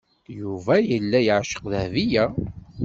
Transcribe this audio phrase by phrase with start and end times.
[0.39, 2.25] Yuba yella yeɛceq Dahbiya.